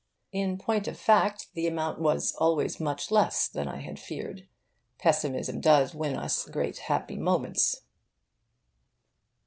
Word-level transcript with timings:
In 0.31 0.57
point 0.57 0.87
of 0.87 0.97
fact, 0.97 1.49
the 1.53 1.67
amount 1.67 1.99
was 1.99 2.33
always 2.39 2.79
much 2.79 3.11
less 3.11 3.47
than 3.47 3.67
I 3.67 3.81
had 3.81 3.99
feared. 3.99 4.47
Pessimism 4.97 5.59
does 5.61 5.93
win 5.93 6.15
us 6.15 6.45
great 6.47 6.79
happy 6.79 7.17
moments. 7.17 7.81